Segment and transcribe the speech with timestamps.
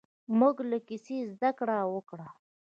[0.39, 2.27] موږ له کیسې زده کړه وکړه.